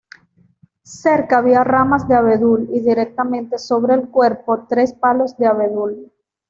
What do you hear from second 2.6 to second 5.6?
y directamente sobre el cuerpo tres palos de